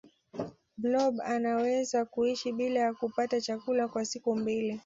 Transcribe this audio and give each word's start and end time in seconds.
blob 0.77 1.21
anaweza 1.25 2.05
kuishi 2.05 2.51
bila 2.51 2.79
ya 2.79 2.93
kupata 2.93 3.41
chakula 3.41 3.87
kwa 3.87 4.05
siku 4.05 4.35
mbili 4.35 4.79